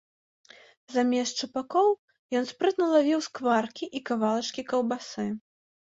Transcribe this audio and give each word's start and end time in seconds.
Замест 0.93 1.33
шчупакоў 1.35 1.89
ён 2.39 2.49
спрытна 2.53 2.85
лавіў 2.95 3.19
скваркі 3.27 3.85
і 4.01 4.03
кавалачкі 4.11 4.61
каўбасы. 4.73 5.27